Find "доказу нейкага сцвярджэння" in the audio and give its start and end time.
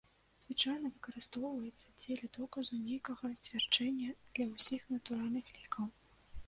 2.39-4.09